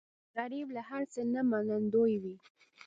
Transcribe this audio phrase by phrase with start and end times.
[0.35, 2.35] غریب له هر څه نه منندوی وي